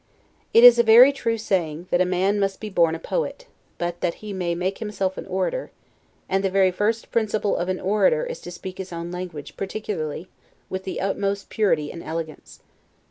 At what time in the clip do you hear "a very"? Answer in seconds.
0.79-1.11